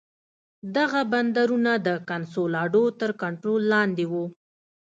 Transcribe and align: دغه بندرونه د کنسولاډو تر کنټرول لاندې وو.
دغه 0.75 1.01
بندرونه 1.13 1.71
د 1.87 1.89
کنسولاډو 2.09 2.83
تر 2.99 3.11
کنټرول 3.21 3.61
لاندې 3.73 4.05
وو. 4.11 4.25